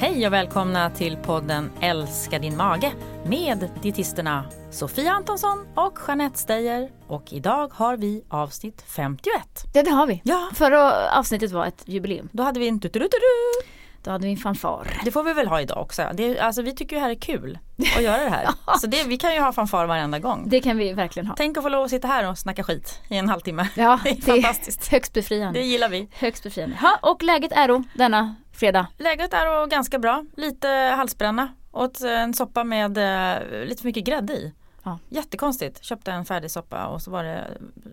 [0.00, 2.92] Hej och välkomna till podden Älska din mage
[3.26, 6.90] med dietisterna Sofia Antonsson och Jeanette Steyer.
[7.06, 9.32] Och idag har vi avsnitt 51.
[9.74, 10.20] Ja det har vi.
[10.24, 10.50] Ja.
[10.54, 12.28] Förra avsnittet var ett jubileum.
[12.32, 13.08] Då hade vi en tuturu
[14.02, 15.00] Då hade vi en fanfar.
[15.04, 16.02] Det får vi väl ha idag också.
[16.14, 17.58] Det, är- alltså, vi tycker ju det här är kul
[17.96, 18.48] att göra det här.
[18.80, 20.44] Så det, vi kan ju ha fanfar varenda gång.
[20.48, 21.34] Det kan vi verkligen ha.
[21.36, 23.68] Tänk att få lov att sitta här och snacka skit i en halvtimme.
[23.76, 24.88] Ja, det är fantastiskt.
[24.88, 25.60] högst befriande.
[25.60, 26.08] Det gillar vi.
[26.12, 26.76] Högst befriande.
[26.76, 28.86] Ha, och läget är då denna fredag?
[28.98, 30.24] Läget är ganska bra.
[30.36, 31.48] Lite halsbränna.
[31.72, 34.54] Åt en soppa med eh, lite för mycket grädde i.
[34.82, 34.98] Ja.
[35.08, 35.84] Jättekonstigt.
[35.84, 37.46] Köpte en färdig soppa och så var det,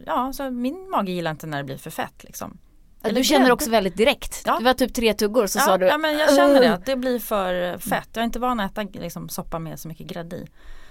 [0.05, 2.57] ja så min mage gillar inte när det blir för fett liksom.
[3.03, 4.43] Eller du känner också väldigt direkt.
[4.45, 4.57] Ja.
[4.57, 5.85] Det var typ tre tuggor så ja, sa du.
[5.85, 8.09] ja men jag känner det att det blir för fett.
[8.13, 10.47] Jag är inte van att äta liksom, soppa med så mycket grädde i.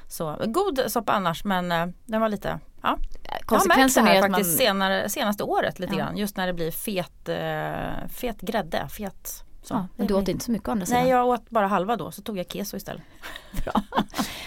[0.08, 2.98] Så god soppa annars men eh, den var lite, ja.
[3.44, 4.34] Konsekvensen jag har är märkt det man...
[4.34, 5.98] här faktiskt senare, senaste året lite Ja.
[5.98, 6.16] grann.
[6.16, 9.45] Just när det blir fet, eh, fet grädde, fet.
[9.66, 9.74] Så.
[9.74, 11.00] Ja, men du åt inte så mycket å andra sidan.
[11.00, 13.02] Nej jag åt bara halva då så tog jag keso istället.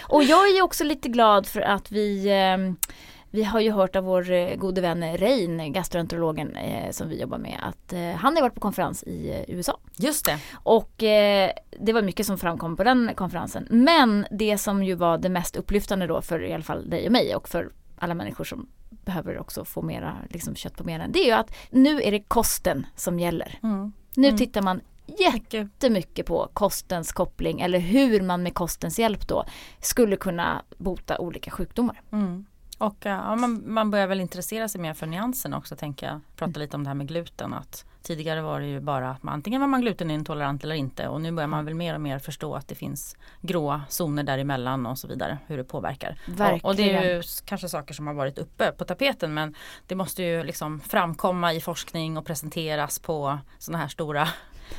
[0.03, 2.87] Och jag är också lite glad för att vi eh,
[3.31, 7.37] vi har ju hört av vår eh, gode vän Rein, gastroenterologen eh, som vi jobbar
[7.37, 9.79] med, att eh, han har varit på konferens i eh, USA.
[9.97, 10.39] Just det.
[10.53, 13.67] Och eh, det var mycket som framkom på den konferensen.
[13.69, 17.11] Men det som ju var det mest upplyftande då för i alla fall dig och
[17.11, 21.11] mig och för alla människor som behöver också få mera liksom, kött på benen.
[21.11, 23.59] Det är ju att nu är det kosten som gäller.
[23.63, 23.91] Mm.
[24.19, 24.37] Nu Mm.
[24.37, 25.53] tittar man Mycket.
[25.53, 29.45] jättemycket på kostens koppling eller hur man med kostens hjälp då
[29.79, 32.01] skulle kunna bota olika sjukdomar.
[32.11, 32.45] Mm.
[32.77, 36.19] Och ja, man, man börjar väl intressera sig mer för nyansen också tänker jag.
[36.35, 36.59] Prata Mm.
[36.61, 37.53] lite om det här med gluten.
[37.53, 41.07] Att tidigare var det ju bara att man antingen var man glutenintolerant eller inte.
[41.07, 44.85] Och nu börjar man väl mer och mer förstå att det finns gråa zoner däremellan
[44.85, 45.37] och så vidare.
[45.47, 46.19] Hur det påverkar.
[46.27, 46.59] Verkligen.
[46.63, 49.55] Och, och det är ju kanske saker som har varit uppe på tapeten men
[49.87, 54.27] det måste ju liksom framkomma i forskning och presenteras på sådana här stora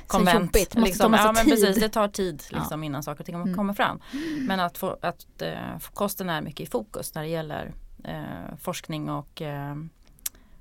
[0.06, 0.40] konvent.
[0.56, 1.10] jobbigt, ta liksom.
[1.10, 1.50] massa ja, men tid.
[1.55, 2.58] precis, det tar tid Ja.
[2.58, 3.55] liksom, innan saker och ting Mm.
[3.55, 4.00] kommer fram.
[4.48, 7.72] Men att, få, att eh, kosten är mycket i fokus när det gäller
[8.05, 9.74] eh, forskning och eh,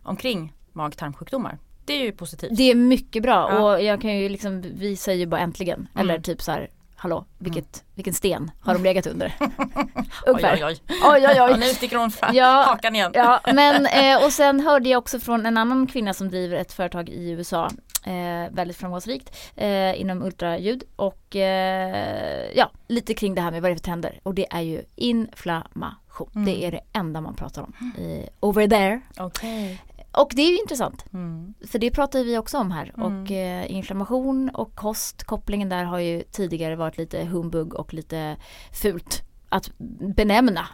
[0.04, 1.58] omkring mag-tarmsjukdomar.
[1.90, 2.58] Det är ju positivt.
[2.58, 3.74] Det är mycket bra Ja.
[3.74, 5.88] och jag kan ju liksom, vi säger ju bara äntligen.
[5.96, 9.34] Eller typ så här, hallå, vilket, vilken sten har de legat under?
[9.40, 9.48] oj,
[10.28, 10.54] Ungefär.
[10.56, 10.78] oj, oj.
[10.90, 11.58] oj, oj, Ja, oj.
[11.60, 13.12] nu sticker hon fram Ja, hakan igen.
[13.16, 13.86] Ja, men
[14.20, 17.30] eh, och sen hörde jag också från en annan kvinna som driver ett företag i
[17.30, 17.70] USA
[18.06, 23.72] eh, väldigt framgångsrikt eh, inom ultraljud och eh, ja, lite kring det här med vad
[23.72, 26.30] det är för trender och det är ju inflammation.
[26.36, 26.46] Mm.
[26.46, 29.02] Det är det enda man pratar om eh, over there.
[29.18, 29.82] Okej.
[30.12, 31.54] Och det är ju intressant Mm.
[31.68, 33.22] för det pratar vi också om här Mm.
[33.24, 38.38] och eh, inflammation och kost, kopplingen där har ju tidigare varit lite humbug och lite
[38.74, 39.72] fult att
[40.16, 40.68] benämna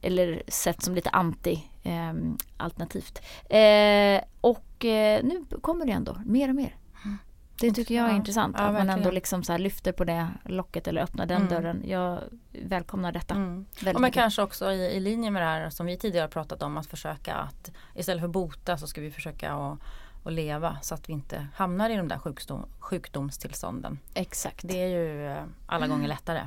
[0.00, 2.12] eller sett som lite anti eh,
[2.56, 3.18] alternativt.
[3.44, 6.76] Eh, och eh, nu kommer det ändå mer och mer.
[7.60, 9.14] Det tycker jag är Ja, intressant ja, att man ändå verkligen.
[9.14, 11.48] liksom så lyfter på det locket eller öppnar den Mm.
[11.48, 11.82] dörren.
[11.86, 12.18] Jag
[12.62, 13.34] välkomnar detta.
[13.34, 13.66] Mm.
[13.94, 16.62] Och men kanske också i, i linje med det här som vi tidigare har pratat
[16.62, 19.78] om att försöka att istället för bota så ska vi försöka att,
[20.24, 23.98] att leva så att vi inte hamnar i de där sjukdom, sjukdomstillstånden.
[24.14, 24.68] Exakt.
[24.68, 26.40] Det är ju eh, alla gånger lättare.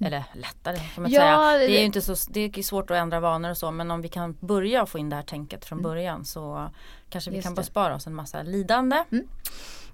[0.00, 1.58] Eller lättare kan man Ja, säga.
[1.58, 4.02] Det är ju inte så, det är svårt att ändra vanor och så men om
[4.02, 5.90] vi kan börja få in det här tänket från Mm.
[5.90, 6.68] början så
[7.08, 9.04] kanske vi Just kan bespara oss en massa lidande.
[9.12, 9.28] Mm.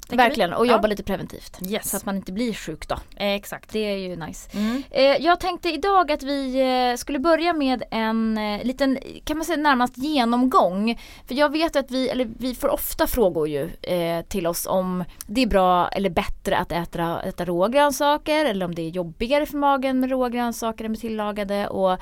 [0.08, 0.72] Verkligen och Ja.
[0.72, 1.58] jobba lite preventivt.
[1.68, 1.90] Yes.
[1.90, 2.94] Så att man inte blir sjuk då.
[3.16, 3.72] Eh, Exakt.
[3.72, 4.50] Det är ju nice.
[4.52, 4.82] Mm.
[4.90, 9.44] Eh, jag tänkte idag att vi eh, skulle börja med en eh, liten, kan man
[9.46, 10.98] säga närmast genomgång.
[11.28, 15.04] För jag vet att vi, eller vi får ofta frågor ju eh, till oss om
[15.26, 19.56] det är bra eller bättre att äta, äta rågrönsaker eller om det är jobbigare för
[19.56, 21.92] magen med rågrönsaker än med tillagade och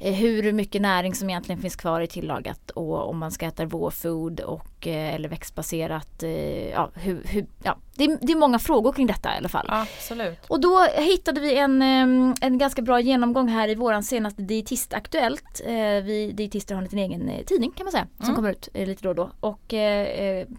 [0.00, 3.62] eh, hur mycket näring som egentligen finns kvar i tillagat och om man ska äta
[3.64, 6.22] raw food och, och, eh, eller växtbaserat.
[6.22, 7.78] Eh, ja, hur, hur, ja.
[7.98, 9.66] Det, är, det är många frågor kring detta i alla fall.
[9.68, 10.38] Absolut.
[10.48, 11.82] Och då hittade vi en,
[12.40, 15.60] en ganska bra genomgång här i våran senaste Dietistaktuellt.
[15.64, 15.72] Eh,
[16.04, 18.36] Vi dietister har en liten egen eh, tidning kan man säga som Mm.
[18.36, 19.30] kommer ut eh, lite då och då.
[19.40, 19.74] Och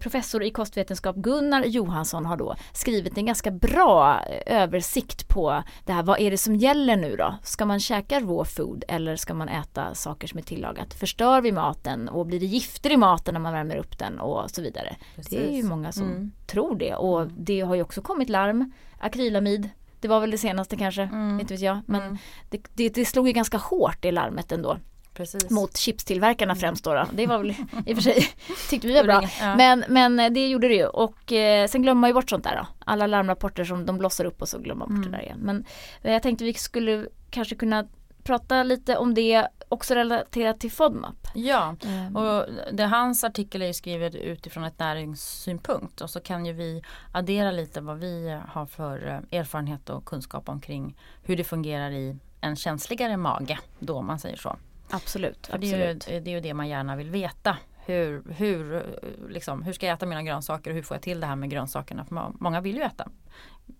[0.00, 6.02] professor i kostvetenskap Gunnar Johansson har då skrivit en ganska bra översikt på det här.
[6.02, 7.34] Vad är det som gäller nu då?
[7.42, 10.94] Ska man käka raw food eller ska man äta saker som är tillagat?
[10.94, 14.50] Förstör vi maten och blir det gifter i maten när man värmer upp den och
[14.50, 14.96] så vidare?
[15.16, 15.64] Det är ju Precis.
[15.64, 16.30] många som Mm.
[16.50, 18.72] Tror det och det har ju också kommit larm.
[19.00, 21.40] Akrylamid, det var väl det senaste kanske, Mm.
[21.40, 21.78] inte vet jag.
[21.86, 22.16] Men Mm.
[22.50, 24.78] det, det, det slog ju ganska hårt i larmet ändå.
[25.14, 25.50] Precis.
[25.50, 27.04] Mot chipstillverkarna främst då, då.
[27.12, 27.50] Det var väl
[27.86, 28.26] i och för sig,
[28.70, 29.22] tyckte vi var bra.
[29.40, 29.56] Ja.
[29.56, 32.56] Men, men det gjorde det ju och eh, sen glömmer man ju bort sånt där
[32.56, 32.66] då.
[32.78, 35.10] Alla larmrapporter som de blossar upp och så glömmer man bort Mm.
[35.10, 35.38] det där igen.
[35.42, 35.64] Men
[36.12, 37.86] jag tänkte vi skulle kanske kunna
[38.28, 41.16] prata lite om det också relaterat till FODMAP.
[41.34, 46.52] Ja, Ehm, och det, hans artikel är skriven utifrån ett näringssynpunkt och så kan ju
[46.52, 46.82] vi
[47.12, 52.16] addera lite vad vi har för eh, erfarenhet och kunskap omkring hur det fungerar i
[52.40, 54.56] en känsligare mage då om man säger så.
[54.90, 55.46] absolut.
[55.46, 56.24] För det, är ju, absolut.
[56.24, 57.56] det är ju det man gärna vill veta.
[57.86, 58.82] Hur, hur, eh,
[59.28, 61.50] liksom, hur ska jag äta mina grönsaker och hur får jag till det här med
[61.50, 62.04] grönsakerna?
[62.04, 63.08] För må- många vill ju äta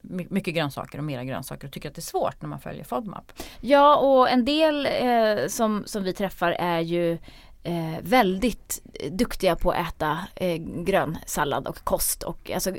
[0.00, 3.32] mycket grönsaker och mera grönsaker och tycker att det är svårt när man följer FODMAP.
[3.60, 7.12] Ja och en del eh, som, som vi träffar är ju
[7.62, 12.70] eh, väldigt duktiga på att äta eh, grön sallad och kost och alltså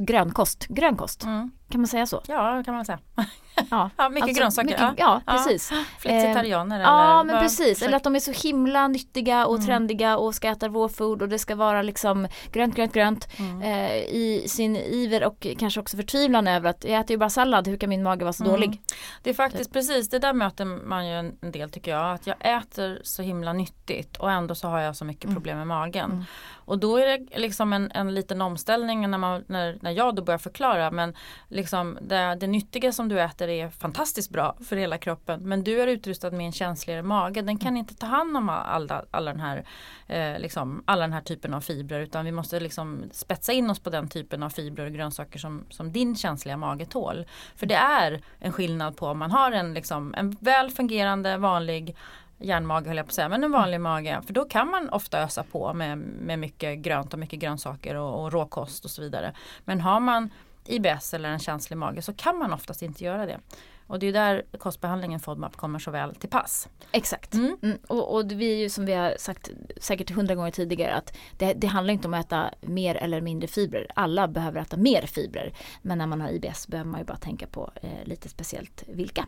[0.00, 1.50] grönkost, grönkost, Mm.
[1.74, 2.22] Kan man säga så?
[2.28, 2.98] Ja, kan man säga.
[3.70, 4.66] Ja, Ja, mycket Alltså, grönsaker.
[4.68, 5.20] mycket- ja.
[5.26, 5.72] ja, precis.
[5.98, 6.84] Flexitarianer eller?
[6.90, 9.66] Ja men precis, eller att de är så himla nyttiga och Mm.
[9.66, 13.62] trendiga och ska äta raw food och det ska vara liksom grönt, grönt, grönt Mm.
[13.62, 17.68] eh, i sin iver och kanske också förtvivlan över att jag äter ju bara sallad,
[17.68, 18.52] hur kan min mage vara så Mm.
[18.54, 18.80] dålig?
[19.22, 22.14] Det är faktiskt precis, det där möter man ju en en del tycker jag.
[22.14, 25.34] Att jag äter så himla nyttigt och ändå så har jag så mycket Mm.
[25.34, 26.10] problem med magen.
[26.12, 26.24] Mm.
[26.66, 30.22] Och då är det liksom en, en liten omställning när, man, när, när jag då
[30.22, 30.90] börjar förklara.
[30.90, 31.14] Men
[31.48, 35.40] liksom Liksom, det, det nyttiga som du äter är fantastiskt bra för hela kroppen.
[35.48, 37.42] Men du är utrustad med en känsligare mage.
[37.42, 39.64] Den kan inte ta hand om alla, alla, den, här,
[40.06, 42.00] eh, liksom, alla den här typen av fibrer.
[42.00, 45.64] Utan vi måste liksom spetsa in oss på den typen av fibrer och grönsaker som,
[45.70, 47.26] som din känsliga mage tål.
[47.56, 51.96] För det är en skillnad på om man har en, liksom, en väl fungerande vanlig
[52.38, 54.20] järnmage höll jag på att säga, men en vanlig mage.
[54.26, 58.22] För då kan man ofta ösa på med, med mycket grönt och mycket grönsaker och,
[58.22, 59.32] och råkost och så vidare.
[59.64, 60.30] Men har man
[60.66, 63.40] IBS eller en känslig mage så kan man oftast inte göra det.
[63.86, 66.68] Och det är där kostbehandlingen FODMAP kommer så väl till pass.
[66.92, 67.34] Exakt.
[67.34, 67.56] Mm.
[67.62, 67.78] Mm.
[67.86, 69.50] Och, och vi är ju som vi har sagt
[69.80, 73.48] säkert hundra gånger tidigare att det, det handlar inte om att äta mer eller mindre
[73.48, 73.86] fibrer.
[73.94, 75.52] Alla behöver äta mer fibrer.
[75.82, 79.26] Men när man har IBS behöver man ju bara tänka på eh, lite speciellt vilka.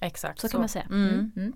[0.00, 0.84] Exakt Så, kan man säga.
[0.90, 1.08] Mm.
[1.08, 1.32] Mm.
[1.36, 1.52] Mm.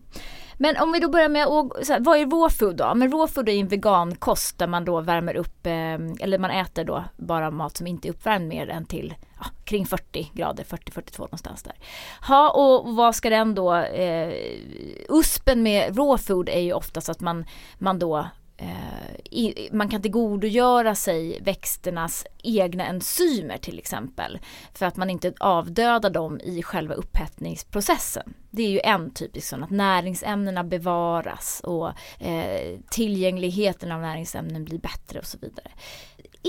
[0.58, 1.46] Men om vi då börjar med,
[1.86, 2.94] så här, vad är raw food då?
[2.94, 6.84] Men raw food är en vegankost där man då värmer upp, eh, eller man äter
[6.84, 11.18] då bara mat som inte är uppvärmd mer än till ja, kring 40 grader, 40-42
[11.20, 11.74] någonstans där.
[12.28, 14.34] Ja, och vad ska den då, eh,
[15.08, 17.44] uspen med raw food är ju oftast att man,
[17.78, 18.26] man då
[18.56, 24.38] Eh, i, man kan tillgodogöra sig växternas egna enzymer till exempel.
[24.74, 28.34] För att man inte avdödar dem i själva upphettningsprocessen.
[28.50, 31.88] Det är ju en typisk sån att näringsämnena bevaras och
[32.22, 35.70] eh, tillgängligheten av näringsämnen blir bättre och så vidare.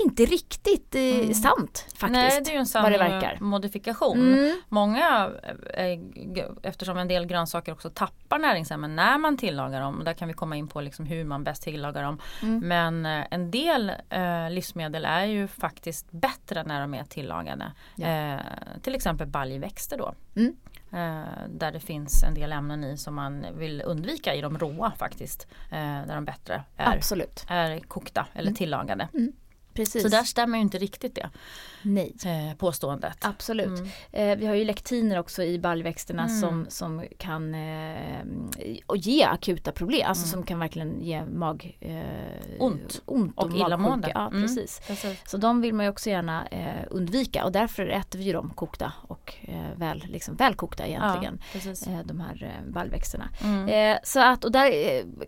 [0.06, 1.34] Inte riktigt eh, Mm.
[1.34, 2.12] sant faktiskt.
[2.12, 3.38] Nej, det är ju en sann verkar.
[3.40, 4.34] modifikation.
[4.34, 4.62] Mm.
[4.70, 5.32] Många,
[5.74, 6.00] eh,
[6.64, 10.02] eftersom en del grönsaker också tappar näringsämnen när man tillagar dem.
[10.06, 12.20] Där kan vi komma in på liksom hur man bäst tillagar dem.
[12.42, 12.60] Mm.
[12.68, 17.72] Men eh, en del eh, livsmedel är ju faktiskt bättre när de är tillagade.
[17.96, 18.08] Ja.
[18.08, 18.40] Eh,
[18.82, 20.14] till exempel baljväxter då.
[20.36, 20.56] Mm.
[20.92, 24.92] Eh, där det finns en del ämnen i som man vill undvika i de råa
[24.98, 25.48] faktiskt.
[25.72, 25.78] Eh,
[26.08, 27.46] där de bättre är, Absolut.
[27.50, 28.56] är kokta eller Mm.
[28.56, 29.08] tillagade.
[29.76, 30.02] Precis.
[30.02, 31.30] Så där stämmer ju inte riktigt det
[31.82, 32.16] Nej.
[32.26, 33.18] eh, påståendet.
[33.22, 33.80] Absolut.
[33.80, 33.90] Mm.
[34.12, 36.40] Eh, vi har ju lektiner också i baljväxterna Mm.
[36.42, 38.26] som, som kan eh,
[38.86, 40.32] och ge akuta problem, alltså Mm.
[40.32, 41.96] som kan verkligen ge mag eh,
[42.60, 43.02] Ont.
[43.06, 43.90] ont Och illamående.
[44.08, 44.12] magsjuka.
[44.16, 44.42] Ja, Mm.
[44.42, 44.82] precis.
[44.88, 45.22] Precis.
[45.26, 48.94] Så de vill man ju också gärna eh, undvika och därför äter vi dem kokta
[49.08, 49.34] och
[49.76, 51.40] väl, liksom, välkokta egentligen.
[51.54, 53.30] Ja, de här eh, baljväxterna.
[53.44, 53.98] Mm.
[54.04, 54.72] Så att, och där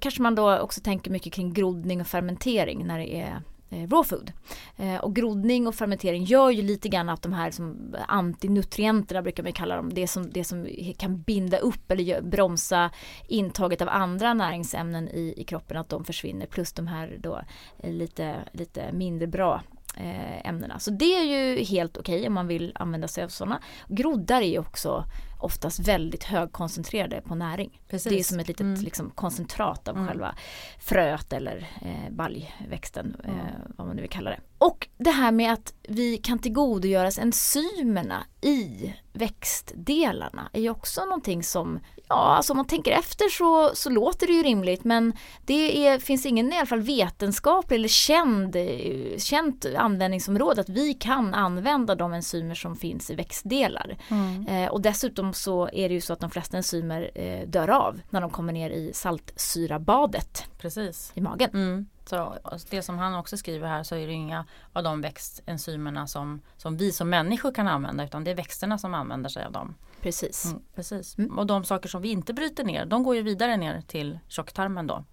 [0.02, 4.04] kanske man då också tänker mycket kring groddning och fermentering när det är eh, raw
[4.04, 4.32] food.
[4.78, 9.44] Eh, och groddning och fermentering gör ju lite grann att de här som antinutrienterna brukar
[9.44, 12.92] man kalla dem, det som, det som kan binda upp eller bromsa
[13.28, 17.42] intaget av andra näringsämnen i, i kroppen, att de försvinner plus de här då
[17.80, 19.62] eh, lite, lite mindre bra
[19.98, 20.80] eh, ämnena.
[20.80, 23.62] Så det är ju helt okej om man vill använda sig av sådana.
[23.88, 25.04] Groddar är ju också
[25.40, 27.82] oftast väldigt högkoncentrerade på näring.
[27.90, 28.12] Precis.
[28.12, 28.82] Det är som ett litet Mm.
[28.82, 30.08] liksom, koncentrat av Mm.
[30.08, 30.36] själva
[30.80, 33.46] fröet eller eh, baljväxten, eh, Mm.
[33.78, 34.40] vad man nu vill kalla det.
[34.58, 41.44] Och det här med att vi kan tillgodogöras enzymerna i växtdelarna är ju också någonting
[41.44, 41.80] som,
[42.10, 45.14] ja alltså om man tänker efter så, så låter det ju rimligt men
[45.46, 50.94] det är, finns ingen i alla fall vetenskaplig eller känd, eh, känt användningsområde att vi
[50.94, 53.98] kan använda de enzymer som finns i växtdelar.
[54.10, 54.48] Mm.
[54.48, 58.02] Eh, och dessutom så är det ju så att de flesta enzymer eh, dör av
[58.10, 61.12] när de kommer ner i saltsyrabadet Precis.
[61.16, 61.50] i magen.
[61.54, 61.88] Mm.
[62.06, 62.36] Så
[62.70, 66.78] det som han också skriver här så är det inga av de växtenzymerna som, som
[66.78, 69.76] vi som människor kan använda utan det är växterna som använder sig av dem.
[70.02, 70.46] Precis.
[70.46, 71.18] Mm, precis.
[71.18, 71.38] Mm.
[71.38, 74.88] Och de saker som vi inte bryter ner de går ju vidare ner till tjocktarmen
[74.88, 75.04] då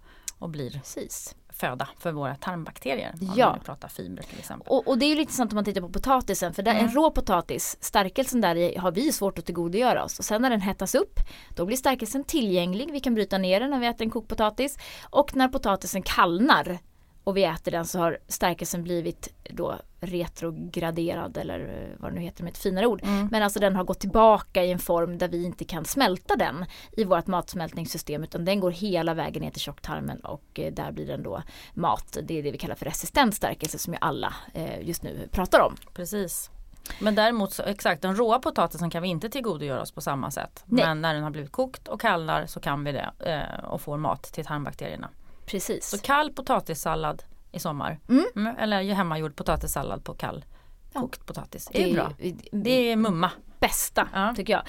[0.44, 1.34] och blir Precis.
[1.48, 3.12] föda för våra tarmbakterier.
[3.20, 3.56] Om Ja.
[3.60, 4.68] vi pratar fibrer till exempel.
[4.68, 6.84] Och, och det är ju lite intressant om man tittar på potatisen för där, Mm.
[6.84, 10.18] en rå potatis, stärkelsen där i har vi svårt att tillgodogöra oss.
[10.18, 11.20] Och sen när den hettas upp
[11.54, 12.90] då blir stärkelsen tillgänglig.
[12.92, 14.78] Vi kan bryta ner den när vi äter en kokpotatis.
[15.10, 16.78] Och när potatisen kallnar
[17.24, 22.20] och vi äter den så har stärkelsen blivit då retrograderad eller eh, vad det nu
[22.20, 23.00] heter med ett finare ord.
[23.02, 23.28] Mm.
[23.30, 26.64] Men alltså den har gått tillbaka i en form där vi inte kan smälta den
[26.92, 31.06] i vårt matsmältningssystem utan den går hela vägen ner till tjocktarmen och eh, där blir
[31.06, 31.42] den då
[31.74, 32.18] mat.
[32.22, 35.60] Det är det vi kallar för resistent stärkelse som ju alla eh, just nu pratar
[35.60, 35.76] om.
[35.94, 36.50] Precis.
[36.98, 40.64] Men däremot så, exakt den råa potatisen kan vi inte tillgodogöra oss på samma sätt.
[40.66, 40.84] Nej.
[40.84, 43.96] Men när den har blivit kokt och kallnar så kan vi det eh, och får
[43.96, 45.08] mat till tarmbakterierna.
[45.46, 45.88] Precis.
[45.88, 47.22] Så kall potatissallad
[47.52, 48.00] i sommar.
[48.08, 48.56] Mm.
[48.58, 50.44] Eller ju hemmagjord potatissallad på kall
[50.92, 51.00] Ja.
[51.00, 51.68] kokt potatis.
[51.72, 52.12] Det är bra.
[52.52, 53.30] Det är mumma.
[53.60, 54.34] bästa Ja.
[54.36, 54.62] tycker jag.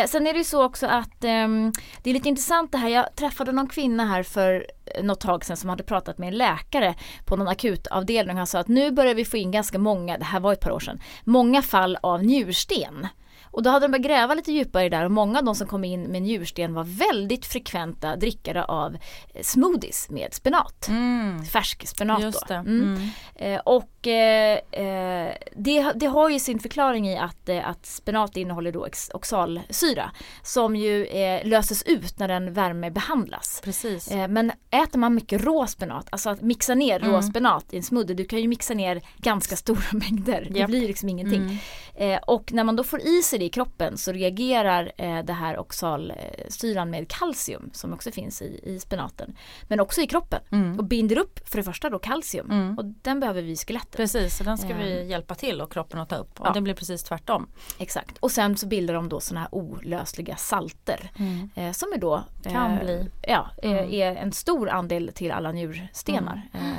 [0.00, 1.72] Eh, sen är det ju så också att ehm,
[2.02, 2.88] det är lite intressant det här.
[2.88, 4.66] Jag träffade någon kvinna här för
[5.02, 6.94] något tag sedan som hade pratat med en läkare
[7.24, 8.36] på någon akutavdelning.
[8.36, 10.70] Han sa att nu börjar vi få in ganska många, det här var ett par
[10.70, 13.08] år sedan, många fall av njursten.
[13.52, 15.84] Och då hade de börjat gräva lite djupare där och många av de som kom
[15.84, 18.94] in med njursten var väldigt frekventa drickare av
[19.34, 20.88] eh, smoothies med spenat.
[20.88, 21.44] Mm.
[21.44, 22.54] Färsk spenat Just då.
[22.54, 22.60] det.
[22.60, 22.82] Mm.
[22.82, 23.08] Mm.
[23.54, 28.72] Eh, och eh, eh, det, det har ju sin förklaring i att, att spenat innehåller
[28.72, 30.10] då oxalsyra
[30.42, 33.60] som ju eh, löses ut när den värmebehandlas.
[33.64, 34.08] Precis.
[34.10, 37.12] Eh, men äter man mycket rå spenat, alltså att mixa ner Mm.
[37.12, 40.46] rå spenat i en smoothie, du kan ju mixa ner ganska stora mängder.
[40.50, 40.68] Det Japp.
[40.70, 41.60] blir liksom ingenting.
[41.96, 42.20] Mm.
[42.26, 45.58] Och när man då får i sig det i kroppen så reagerar eh, det här
[45.58, 49.36] oxalsyran med kalcium som också finns i, i spenaten.
[49.68, 50.78] Men också i kroppen Mm.
[50.78, 52.78] och binder upp för det första då kalcium Mm.
[52.78, 53.96] och den behöver vi i skelettet.
[53.96, 55.08] Precis, så den ska vi Ehm.
[55.08, 56.40] hjälpa till och kroppen att ta upp.
[56.40, 56.52] Och Ja.
[56.52, 57.48] det blir precis tvärtom.
[57.78, 58.18] Exakt.
[58.18, 61.10] Och sen så bildar de då sådana här olösliga salter
[61.54, 63.10] eh, som är då Kan eh, bli.
[63.22, 63.92] Ja, eh, Mm.
[63.92, 66.42] är en stor andel till alla njurstenar.
[66.52, 66.72] Mm.
[66.72, 66.78] Eh,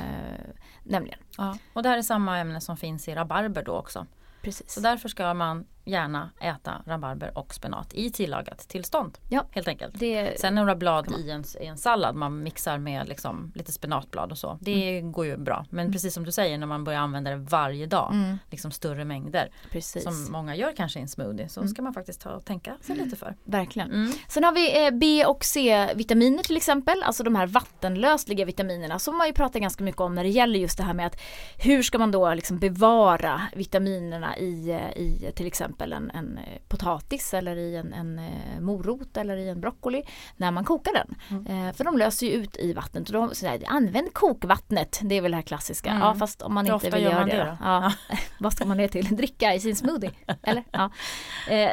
[0.84, 1.18] nämligen.
[1.36, 1.56] Ja.
[1.72, 4.06] Och det här är samma ämne som finns i rabarber då också.
[4.42, 4.72] Precis.
[4.72, 9.18] Så därför ska man gärna äta rabarber och spenat i tillagat tillstånd.
[9.28, 9.44] Ja.
[9.50, 9.98] Helt enkelt.
[9.98, 14.30] Det, Sen några blad i en, i en sallad man mixar med liksom lite spenatblad
[14.32, 14.58] och så.
[14.60, 15.66] Det går ju bra.
[15.70, 18.12] Men precis som du säger när man börjar använda det varje dag.
[18.12, 19.50] mm, Liksom större mängder.
[19.70, 20.04] precis.
[20.04, 21.48] Som många gör kanske i en smoothie.
[21.48, 23.36] Så ska man faktiskt ta och tänka sig lite för.
[23.44, 23.92] Verkligen.
[23.92, 24.12] Mm.
[24.28, 29.16] Sen har vi eh, B och C-vitaminer till exempel, alltså de här vattenlösliga vitaminerna som
[29.18, 31.20] man ju pratar ganska mycket om när det gäller just det här med att
[31.58, 36.60] hur ska man då liksom bevara vitaminerna i, eh, i till exempel en, en eh,
[36.68, 40.02] potatis eller i en, en eh, morot eller i en broccoli
[40.36, 41.14] när man kokar den.
[41.30, 41.68] Mm.
[41.68, 45.20] Eh, för de löser ju ut i vattnet och då säger använd kokvattnet, det är
[45.20, 45.90] väl det här klassiska.
[45.90, 46.02] Mm.
[46.02, 47.56] Ja fast om man Hur inte vill gör göra det, det då.
[47.60, 47.92] Ja.
[48.40, 49.16] Vad ska man det till?
[49.16, 50.10] Dricka i sin smoothie?
[50.42, 50.64] Eller?
[50.70, 50.90] Ja.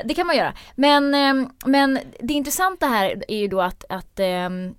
[0.05, 0.53] Det kan man göra.
[0.75, 4.75] Men, ehm, men det intressanta här är ju då att, att ehm,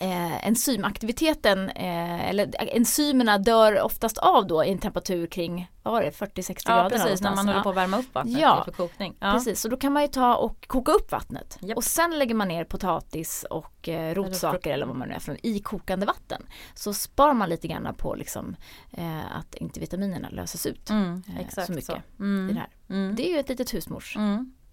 [0.00, 6.02] eh, enzymaktiviteten, eh, eller enzymerna dör oftast av då i en temperatur kring, vad var
[6.02, 8.62] det, 40-60 Ja grader precis, när man håller på att värma upp vattnet Ja.
[8.64, 9.16] för kokning.
[9.20, 9.32] Ja.
[9.32, 11.76] Precis, så då kan man ju ta och koka upp vattnet Japp.
[11.76, 15.36] och sen lägger man ner potatis och eh, rotsaker eller vad man nu är från
[15.42, 16.46] i kokande vatten.
[16.74, 18.56] Så sparar man lite grann på liksom,
[18.92, 21.92] eh, att inte vitaminerna löses ut Mm, eh, så mycket så.
[21.96, 22.54] i Mm.
[22.54, 22.68] det här.
[22.90, 23.14] Mm.
[23.16, 24.24] Det är ju ett litet husmorsknep.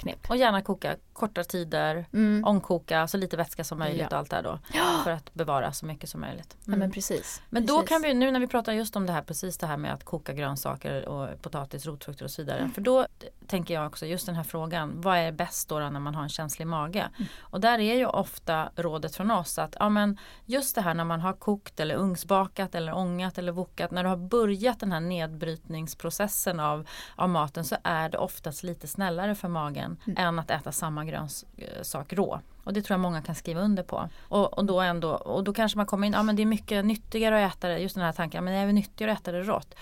[0.10, 0.20] Mm.
[0.30, 2.44] Och gärna koka korta tider, Mm.
[2.48, 4.08] ångkoka så lite vätska som möjligt Ja.
[4.08, 4.60] och allt det då.
[4.74, 5.02] Ja.
[5.04, 6.58] För att bevara så mycket som möjligt.
[6.66, 7.42] Ja men precis.
[7.50, 7.90] Men då precis.
[7.90, 10.04] kan vi, nu när vi pratar just om det här, precis det här med att
[10.04, 12.60] koka grönsaker och potatis, rotfrukter och så vidare.
[12.60, 12.72] Mm.
[12.72, 13.08] För då
[13.48, 16.24] tänker jag också just den här frågan, vad är bäst då, då när man har
[16.24, 17.10] en känslig mage?
[17.18, 17.30] Mm.
[17.40, 21.06] Och där är ju ofta rådet från oss att ja, men just det här när
[21.06, 25.00] man har kokt eller ugnsbakat eller ångat eller vokat, när du har börjat den här
[25.00, 30.18] nedbrytningsprocessen av, av maten så är det oftast lite snällare för magen Mm.
[30.28, 32.40] än att äta samma grönsak rå.
[32.64, 34.10] Och det tror jag många kan skriva under på.
[34.22, 36.86] Och, och, då, ändå, och då kanske man kommer in, ja men det är mycket
[36.86, 39.32] nyttigare att äta det, just den här tanken, men det är väl nyttigare att äta
[39.32, 39.76] det rått.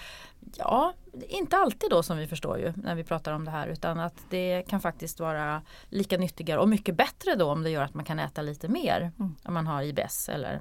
[0.55, 0.93] Ja,
[1.29, 4.15] inte alltid då som vi förstår ju när vi pratar om det här utan att
[4.29, 8.05] det kan faktiskt vara lika nyttigare och mycket bättre då om det gör att man
[8.05, 9.35] kan äta lite mer Mm.
[9.43, 10.59] om man har IBS eller,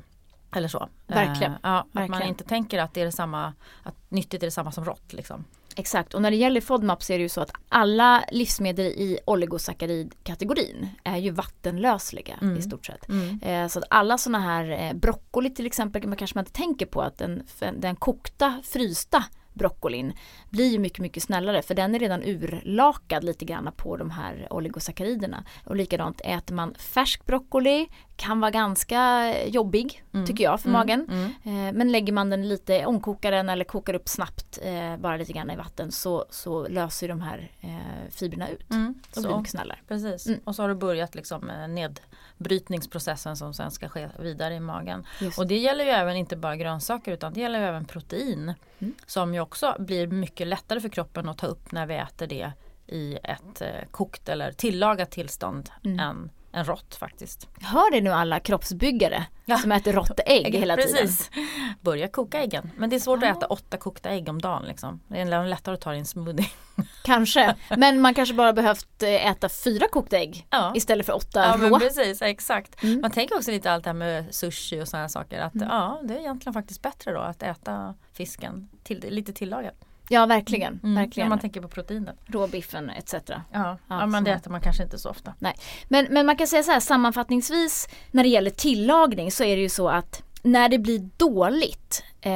[0.52, 0.88] eller så.
[1.06, 1.52] Verkligen.
[1.52, 3.52] Eh, ja, Att man inte tänker att det är detsamma,
[3.82, 5.44] att nyttigt är detsamma som rått liksom.
[5.78, 9.18] Exakt, och när det gäller FODMAP så är det ju så att alla livsmedel i
[9.24, 12.56] oligosackaridkategorin är ju vattenlösliga Mm.
[12.56, 13.08] i stort sett.
[13.08, 13.40] Mm.
[13.42, 16.86] Eh, så att alla sådana här eh, broccoli till exempel, man kanske man inte tänker
[16.86, 17.42] på att den,
[17.76, 19.24] den kokta, frysta
[19.58, 20.12] broccolin
[20.50, 24.46] blir ju mycket, mycket snällare för den är redan urlakad lite grann på de här
[24.50, 25.44] oligosacchariderna.
[25.64, 27.88] Och likadant äter man färsk broccoli
[28.18, 30.26] kan vara ganska jobbig mm.
[30.26, 30.78] tycker jag för mm.
[30.78, 31.06] magen.
[31.10, 31.68] Mm.
[31.68, 35.32] Eh, men lägger man den lite, omkokar den eller kokar upp snabbt eh, bara lite
[35.32, 38.70] grann i vatten så, så löser de här eh, fibrerna ut.
[38.70, 38.94] Mm.
[39.14, 39.78] De blir mycket snällare.
[39.88, 40.40] Precis, mm.
[40.44, 45.06] och så har du börjat liksom nedbrytningsprocessen som sen ska ske vidare i magen.
[45.20, 45.38] Just.
[45.38, 48.54] Och det gäller ju även inte bara grönsaker utan det gäller även protein.
[48.78, 48.94] Mm.
[49.06, 52.52] Som ju också blir mycket lättare för kroppen att ta upp när vi äter det
[52.86, 56.00] i ett eh, kokt eller tillagat tillstånd mm.
[56.00, 57.48] än en rått faktiskt.
[57.60, 59.58] Hör det nu alla kroppsbyggare ja.
[59.58, 61.28] som äter rått ägg hela Precis.
[61.28, 61.48] tiden.
[61.80, 62.70] Börja koka äggen.
[62.76, 63.30] Men det är svårt ja.
[63.30, 64.64] att äta åtta kokta ägg om dagen.
[64.66, 65.00] Liksom.
[65.08, 66.46] Det är lättare att ta det i en smoothie.
[67.04, 70.72] Kanske, men man kanske bara behövt eh, äta fyra kokta ägg ja.
[70.74, 71.78] istället för åtta ja, rå.
[71.78, 72.82] precis, exakt.
[72.82, 73.00] Mm.
[73.00, 75.40] Man tänker också lite allt det här med sushi och sådana saker.
[75.40, 75.68] Att mm.
[75.68, 79.87] ja, det är egentligen faktiskt bättre då att äta fisken till, lite tillagat.
[80.08, 80.80] Ja verkligen.
[80.82, 80.94] Mm.
[80.94, 81.24] verkligen.
[81.24, 82.16] När man tänker på proteinen.
[82.26, 83.14] Råbiffen etc.
[83.28, 85.34] Ja, ja, ja men det äter man kanske inte så ofta.
[85.38, 85.54] Nej.
[85.88, 89.62] Men, men man kan säga så här sammanfattningsvis när det gäller tillagning så är det
[89.62, 92.30] ju så att när det blir dåligt eh,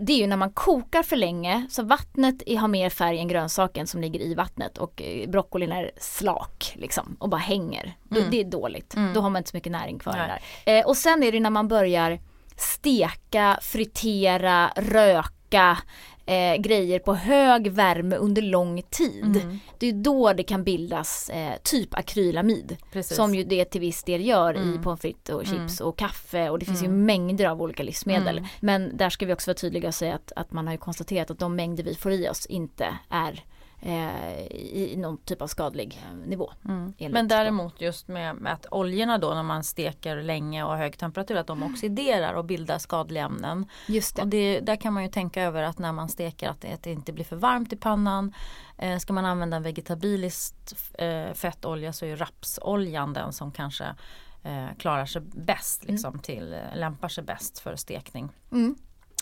[0.00, 3.86] det är ju när man kokar för länge så vattnet har mer färg än grönsaken
[3.86, 7.96] som ligger i vattnet och eh, broccolin är slak liksom och bara hänger.
[8.10, 8.30] Mm.
[8.30, 8.94] Det är dåligt.
[8.94, 9.12] Mm.
[9.12, 10.40] Då har man inte så mycket näring kvar där.
[10.78, 12.18] Eh, och sen är det när man börjar
[12.56, 15.78] steka, fritera, röka
[16.26, 19.36] eh, grejer på hög värme under lång tid.
[19.36, 19.58] Mm.
[19.78, 22.76] Det är då det kan bildas eh, typ akrylamid.
[22.92, 23.16] Precis.
[23.16, 24.74] Som ju det till viss del gör mm.
[24.74, 25.88] i pommes frites och chips mm.
[25.88, 27.04] och kaffe och det finns ju mm.
[27.04, 28.38] mängder av olika livsmedel.
[28.38, 28.50] Mm.
[28.60, 31.30] Men där ska vi också vara tydliga och säga att, att man har ju konstaterat
[31.30, 33.44] att de mängder vi får i oss inte är
[33.84, 36.52] i någon typ av skadlig eh, nivå.
[36.64, 36.94] Mm.
[36.98, 41.36] Men däremot just med, med, att oljorna då när man steker länge och hög temperatur
[41.36, 43.66] att de oxiderar och bildar skadliga ämnen.
[43.88, 44.22] Just det.
[44.22, 46.82] Och det, där kan man ju tänka över att när man steker att det, att
[46.82, 48.34] det inte blir för varmt i pannan.
[48.78, 50.54] Eh, ska man använda en vegetabilisk
[50.98, 53.84] eh, fettolja så är rapsoljan den som kanske
[54.42, 56.22] eh, klarar sig bäst, liksom, mm.
[56.22, 58.28] till, eh, lämpar sig bäst för stekning.
[58.52, 58.76] Mm.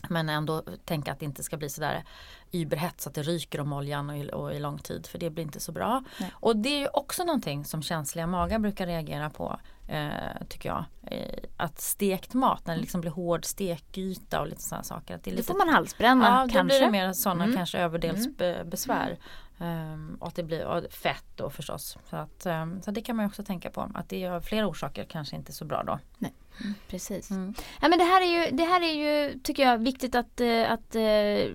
[0.08, 2.04] Men ändå tänka att det inte ska bli sådär
[2.52, 5.30] überhett så att det ryker om oljan och i, och i lång tid för det
[5.30, 6.04] blir inte så bra.
[6.20, 6.32] Nej.
[6.34, 10.84] Och det är också någonting som känsliga magar brukar reagera på eh, tycker jag.
[11.02, 15.14] Eh, att stekt mat när det liksom blir hård stekyta och lite sådana saker.
[15.14, 16.58] Att det är lite, då får man halsbränna ja, kanske.
[16.58, 17.56] Ja, då blir det mer sådana mm.
[17.56, 19.06] kanske överdelsbesvär.
[19.08, 19.20] Mm.
[19.60, 21.98] Um, och att det blir och fett då förstås.
[22.10, 23.90] Så, att, um, så det kan man också tänka på.
[23.94, 25.98] Att det är flera orsaker kanske inte så bra då.
[26.18, 26.34] Nej.
[26.60, 27.30] Mm, precis.
[27.30, 27.54] Mm.
[27.80, 30.72] Ja, men det, här är ju, det här är ju, tycker jag, viktigt att, eh,
[30.72, 31.54] att eh,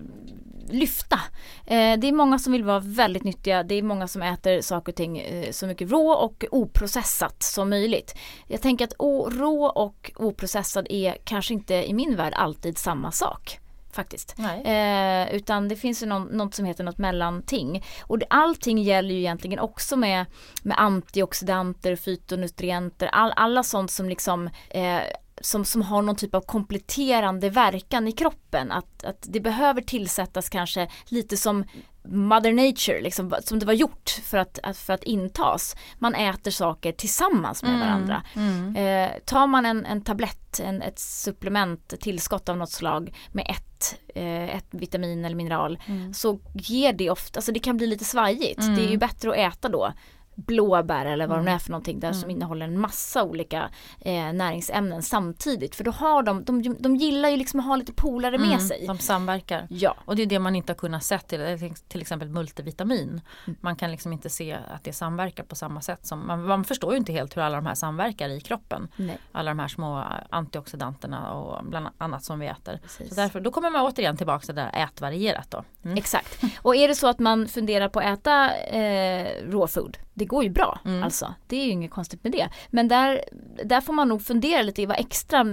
[0.68, 1.20] lyfta.
[1.66, 3.62] Eh, det är många som vill vara väldigt nyttiga.
[3.62, 8.14] Det är många som äter saker och ting så mycket rå och oprocessat som möjligt.
[8.46, 8.94] Jag tänker att
[9.38, 13.60] rå och oprocessad är kanske inte i min värld alltid samma sak
[13.96, 14.34] faktiskt.
[14.64, 17.84] Eh, utan det finns ju någon, något som heter något mellanting.
[18.02, 20.26] Och det, allting gäller ju egentligen också med,
[20.62, 25.00] med antioxidanter, fytonutrienter, all, alla sånt som liksom eh,
[25.40, 28.72] som, som har någon typ av kompletterande verkan i kroppen.
[28.72, 31.64] Att, att det behöver tillsättas kanske lite som
[32.08, 35.76] Mother Nature, liksom, som det var gjort för att, för att intas.
[35.98, 38.22] Man äter saker tillsammans med mm, varandra.
[38.34, 38.76] Mm.
[38.76, 43.65] Eh, tar man en, en tablett, en, ett supplement, tillskott av något slag med ett,
[44.14, 46.14] eh, ett vitamin eller mineral mm.
[46.14, 48.60] så ger det ofta, alltså det kan bli lite svajigt.
[48.60, 48.98] Det är ju mm.
[48.98, 49.92] bättre att äta då
[50.36, 51.46] blåbär eller vad mm.
[51.46, 52.20] de är för någonting där mm.
[52.20, 53.70] som innehåller en massa olika
[54.00, 55.74] eh, näringsämnen samtidigt.
[55.74, 58.60] För då har de, de, de gillar ju liksom att ha lite polare med mm.
[58.60, 58.86] sig.
[58.86, 59.66] De samverkar.
[59.70, 59.96] Ja.
[60.04, 63.20] Och det är det man inte har kunnat se till, till exempel multivitamin.
[63.46, 63.58] Mm.
[63.60, 66.92] Man kan liksom inte se att det samverkar på samma sätt som, man, man förstår
[66.92, 68.88] ju inte helt hur alla de här samverkar i kroppen.
[68.96, 69.18] Nej.
[69.32, 72.80] Alla de här små antioxidanterna och bland annat som vi äter.
[72.86, 75.64] Så därför, då kommer man återigen tillbaka till det där ätvarierat då.
[75.84, 75.98] Mm.
[75.98, 76.42] Exakt.
[76.62, 80.44] Och är det så att man funderar på att äta eh, raw food det går
[80.44, 81.02] ju bra mm.
[81.02, 81.34] alltså.
[81.46, 82.48] Det är ju inget konstigt med det.
[82.70, 83.24] Men där,
[83.64, 85.44] där får man nog fundera lite, vara extra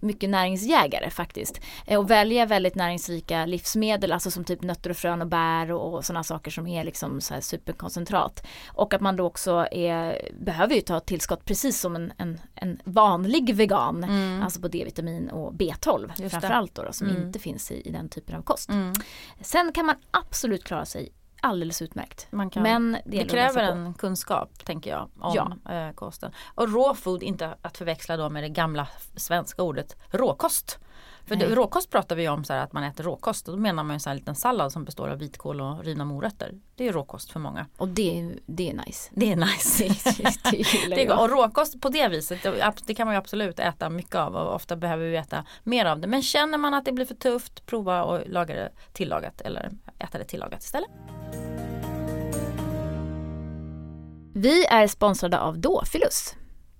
[0.00, 1.60] mycket näringsjägare faktiskt.
[1.86, 5.94] Eh, och välja väldigt näringsrika livsmedel, alltså som typ nötter och frön och bär och,
[5.94, 8.46] och sådana saker som är liksom så här superkoncentrat.
[8.68, 12.80] Och att man då också är, behöver ju ta tillskott precis som en, en, en
[12.84, 14.42] vanlig vegan, mm.
[14.42, 17.22] alltså på D-vitamin och B12 framförallt då, då som mm.
[17.22, 18.68] inte finns i, i den typen av kost.
[18.68, 18.92] Mm.
[19.40, 22.26] Sen kan man absolut klara sig alldeles utmärkt.
[22.30, 25.74] Man kan, Men det, det kräver en kunskap tänker jag om ja.
[25.74, 26.32] eh, kosten.
[26.54, 30.78] Och raw food, inte att förväxla då med det gamla svenska ordet råkost.
[31.28, 33.82] För det, råkost pratar vi om så här att man äter råkost och då menar
[33.82, 36.54] man ju så här en liten sallad som består av vitkål och rivna morötter.
[36.76, 37.66] Det är råkost för många.
[37.76, 39.10] Och det, det är nice.
[39.14, 39.84] Det är nice.
[39.84, 40.50] det,
[40.88, 43.90] det Det är, och råkost på det viset, det, det kan man ju absolut äta
[43.90, 46.06] mycket av och ofta behöver vi äta mer av det.
[46.06, 50.18] Men känner man att det blir för tufft, prova och laga det tillagat eller äta
[50.18, 50.90] det tillagat istället.
[54.34, 56.34] Vi är sponsrade av Dofilus.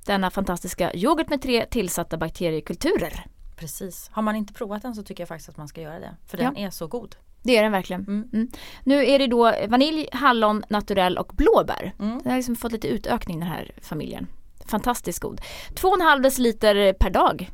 [0.07, 3.27] Denna fantastiska yoghurt med tre tillsatta bakteriekulturer.
[3.59, 4.11] Precis.
[4.13, 6.17] Har man inte provat den så tycker jag faktiskt att man ska göra det.
[6.27, 7.17] För den är så god.
[7.43, 8.01] Det är den verkligen.
[8.01, 8.29] Mm.
[8.33, 8.49] Mm.
[8.85, 11.95] Nu är det då vanilj, hallon, naturell och blåbär.
[11.99, 12.19] Mm.
[12.19, 14.27] Den har liksom fått lite utökning den här familjen.
[14.67, 15.41] Fantastiskt god.
[15.75, 17.51] 2,5 deciliter per dag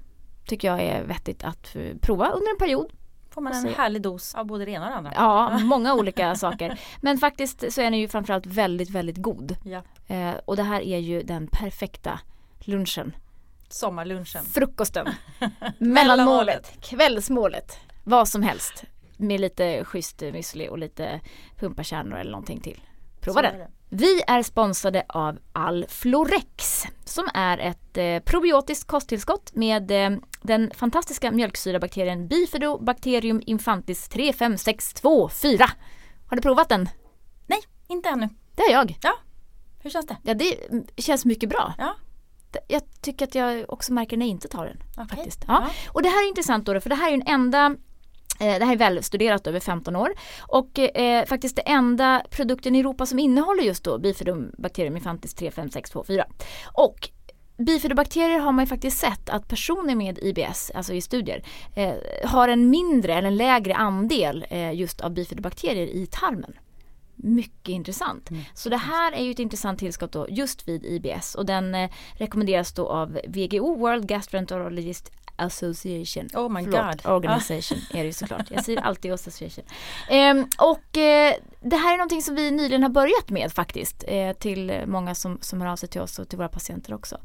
[0.46, 2.92] tycker jag är vettigt att eh, prova under en period.
[3.30, 5.12] Får man en härlig dos av både det ena och det andra.
[5.14, 6.80] Ja, många olika saker.
[7.00, 9.56] Men faktiskt så är den ju framförallt väldigt, väldigt god.
[9.64, 9.82] Ja.
[10.14, 12.20] Eh, och det här är ju den perfekta
[12.60, 13.12] lunchen.
[13.74, 14.44] Sommarlunchen.
[14.44, 15.06] Frukosten.
[15.78, 16.72] Mellanmålet.
[16.80, 17.78] Kvällsmålet.
[18.04, 18.84] Vad som helst.
[19.16, 21.20] Med lite schysst müsli och lite
[21.58, 22.80] pumpakärnor eller någonting till.
[23.20, 23.70] Prova den.
[23.88, 31.30] Vi är sponsrade av Alflorex som är ett eh, probiotiskt kosttillskott med eh, den fantastiska
[31.30, 35.64] mjölksyrabakterien Bifidobacterium infantis 35624.
[36.26, 36.88] Har du provat den?
[37.46, 38.28] Nej, inte ännu.
[38.54, 38.96] Det har jag.
[39.78, 40.16] Hur känns det?
[40.22, 40.56] Ja, det
[40.96, 41.74] känns mycket bra.
[41.78, 41.94] Ja.
[42.68, 44.76] Jag tycker att jag också märker när jag inte tar den.
[44.96, 45.16] Okej.
[45.16, 45.44] Faktiskt.
[45.48, 45.66] Ja.
[45.88, 47.66] Och det här är intressant då, för det här är ju den enda
[48.40, 52.80] eh, det här är välstuderat över 15 år och eh, faktiskt det enda produkten i
[52.80, 56.24] Europa som innehåller just då bifidobacterium infantis 35624.
[56.72, 57.10] Och
[57.56, 62.48] bifidobakterier har man ju faktiskt sett att personer med IBS, alltså i studier, eh, har
[62.48, 66.54] en mindre eller en lägre andel eh, just av bifidobakterier i tarmen.
[67.16, 68.30] Mycket intressant.
[68.54, 71.90] Så det här är ju ett intressant tillskott då just vid IBS och den eh,
[72.12, 76.28] rekommenderas då av VGO, World Gastroenterologist Association.
[76.34, 77.12] Oh my Förlåt, god.
[77.12, 78.50] Organization är det ju såklart.
[78.50, 79.64] Jag säger alltid Association.
[80.10, 84.04] Ehm, och eh, det här är någonting som vi nyligen har börjat med faktiskt.
[84.06, 87.18] Eh, till många som, som hör av sig till oss och till våra patienter också.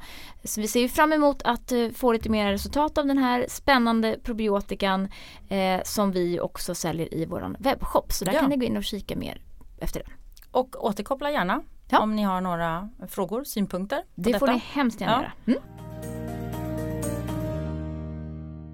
[0.43, 3.45] Så vi ser ju fram emot att eh, få lite mer resultat av den här
[3.49, 5.07] spännande probiotikan
[5.49, 8.11] eh, som vi också säljer i våran webbshop.
[8.13, 8.39] Så där Ja.
[8.39, 9.41] kan ni gå in och kika mer
[9.81, 10.05] efter det.
[10.51, 11.61] Och återkoppla gärna
[11.91, 11.99] Ja.
[11.99, 14.39] om ni har några frågor, synpunkter Det detta.
[14.39, 15.21] får ni hemskt gärna Ja.
[15.21, 15.31] göra.
[15.47, 15.59] Mm.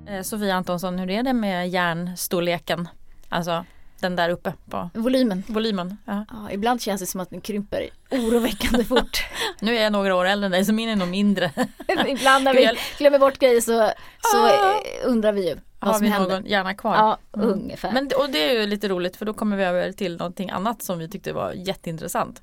[0.07, 2.87] Eh, Sofia Antonsson, hur är det med järnstorleken?
[3.29, 3.65] Alltså
[3.99, 5.43] den där uppe på Volymen.
[5.47, 5.97] volymen.
[6.05, 6.25] Ja.
[6.31, 9.25] Ja, ibland känns det som att den krymper oroväckande fort.
[9.61, 11.51] Nu är jag några år äldre än dig så min är nog mindre.
[12.07, 13.91] ibland när vi glömmer bort grejer så,
[14.31, 14.73] så Ah.
[15.05, 16.35] undrar vi ju Har vi händer.
[16.39, 16.95] någon hjärna kvar?
[16.95, 17.49] Ja, Mm.
[17.49, 17.91] ungefär.
[17.93, 20.81] Men, och det är ju lite roligt för då kommer vi över till någonting annat
[20.81, 22.41] som vi tyckte var jätteintressant.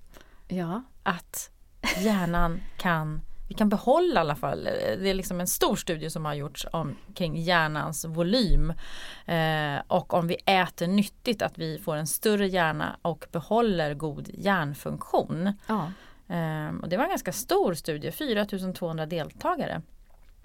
[0.48, 0.82] ja.
[1.02, 1.50] Att
[1.98, 6.24] hjärnan kan, vi kan behålla i alla fall, det är liksom en stor studie som
[6.24, 8.72] har gjorts om, kring hjärnans volym.
[9.26, 14.28] Eh, och om vi äter nyttigt att vi får en större hjärna och behåller god
[14.34, 15.52] hjärnfunktion.
[15.66, 15.92] Ja.
[16.34, 19.82] Eh, och det var en ganska stor studie, 4200 deltagare.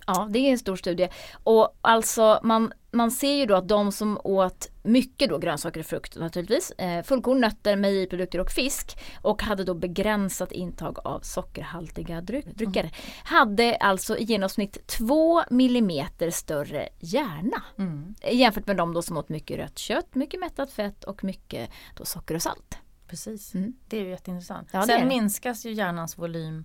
[0.08, 1.10] Ja, det är en stor studie.
[1.44, 5.86] Och alltså man, man ser ju då att de som åt mycket då grönsaker och
[5.86, 12.22] frukt naturligtvis, eh, fullkorn, nötter, mejeriprodukter och fisk och hade då begränsat intag av sockerhaltiga
[12.22, 12.92] dryck, drycker
[13.24, 18.16] hade alltså i genomsnitt 2 millimeter större hjärna Mm.
[18.32, 22.06] jämfört med de då som åt mycket rött kött, mycket mättat fett och mycket då
[22.06, 22.78] socker och salt.
[23.08, 23.74] Precis, Mm.
[23.88, 24.70] det är ju jätteintressant.
[24.72, 26.64] Ja, Sen minskas ju hjärnans volym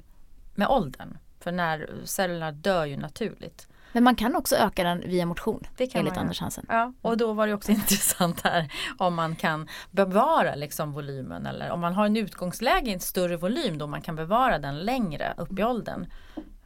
[0.55, 1.19] med åldern.
[1.43, 3.69] För när cellerna dör ju naturligt.
[3.93, 6.17] Men man kan också öka den via motion Det kan enligt.
[6.17, 6.67] Anders Hansen.
[6.69, 11.71] Ja, och då var det också intressant här om man kan bevara liksom volymen eller
[11.71, 15.35] om man har en utgångsläge i en större volym då man kan bevara den längre
[15.37, 16.07] upp i åldern.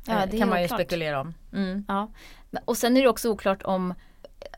[0.04, 0.80] Ja, Eh, det kan man ju oklart.
[0.80, 1.34] spekulera om.
[1.52, 1.84] Mm.
[1.88, 2.10] Ja.
[2.64, 3.94] Och sen är det också oklart om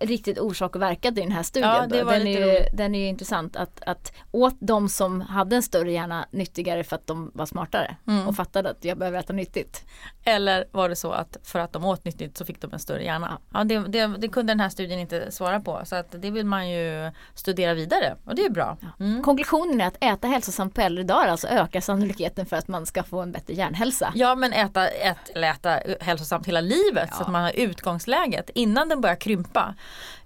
[0.01, 1.71] riktigt orsak och verkan i den här studien.
[1.75, 5.63] Ja, den, är ju, den är ju intressant att, att åt de som hade en
[5.63, 8.29] större hjärna nyttigare för att de var smartare Mm.
[8.29, 9.85] och fattade att jag behöver äta nyttigt.
[10.25, 13.05] Eller var det så att för att de åt nyttigt så fick de en större
[13.05, 13.39] hjärna?
[13.55, 16.47] Ja, det, det, det kunde den här studien inte svara på så att det vill
[16.47, 18.77] man ju studera vidare och det är bra.
[19.01, 19.23] Mm.
[19.23, 23.03] Konklusionen är att äta hälsosamt på äldre dagar alltså ökar sannolikheten för att man ska
[23.03, 24.13] få en bättre hjärnhälsa.
[24.15, 27.25] Ja men äta, ät, äta hälsosamt hela livet så Ja.
[27.25, 29.75] att man har utgångsläget innan den börjar krympa.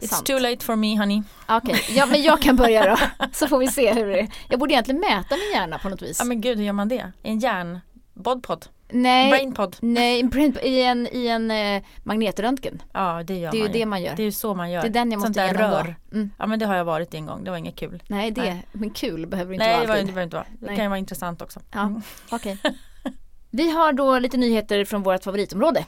[0.01, 0.27] It's Sant.
[0.27, 1.23] too late for me honey.
[1.49, 2.97] Okej, ja, men jag kan börja då.
[3.33, 4.29] Så får vi se hur det är.
[4.49, 6.17] Jag borde egentligen mäta min hjärna på något vis.
[6.19, 7.13] Ja men gud hur gör man det?
[7.23, 7.81] En hjärn
[8.15, 8.67] bodpod?
[8.95, 9.77] Nej, Brainpod?
[9.81, 12.83] nej brain- i en, i en eh, magnetröntgen.
[12.93, 14.17] Ja det gör Det är ju man det man gör.
[14.17, 14.83] Det är ju så man gör.
[14.83, 15.77] Det är den jag Sånt måste där genomgå.
[15.77, 15.97] rör.
[16.13, 16.31] Mm.
[16.39, 18.03] Ja men det har jag varit en gång, det var inget kul.
[18.07, 18.67] Nej, det, Nej.
[18.73, 20.07] men kul behöver det inte Nej vara alltid.
[20.07, 20.47] det behöver inte vara.
[20.61, 20.77] Det Nej.
[20.77, 21.61] kan ju vara intressant också.
[21.73, 22.03] Ja, Mm.
[22.31, 22.59] okej.
[23.51, 25.85] Vi har då lite nyheter från vårt favoritområde.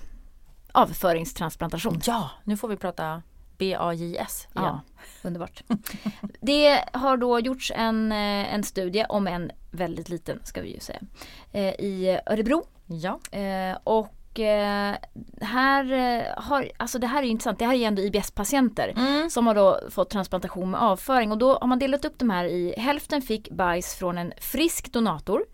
[0.73, 2.01] Avföringstransplantation.
[2.07, 3.23] Ja, nu får vi prata
[3.59, 4.65] B-A-J-S igen.
[4.65, 4.81] Ja,
[5.23, 5.63] underbart.
[6.41, 10.81] Det har då gjorts en, eh, en studie, om en väldigt liten ska vi ju
[10.81, 11.01] säga,
[11.53, 12.65] eh, i Örebro.
[12.87, 13.39] Ja.
[13.39, 14.95] Eh, och eh,
[15.41, 15.85] här
[16.41, 19.31] har, alltså det här är intressant, det här är ändå IBS-patienter Mm.
[19.31, 22.45] som har då fått transplantation med avföring och då har man delat upp de här
[22.45, 25.45] i hälften fick bajs från en frisk donator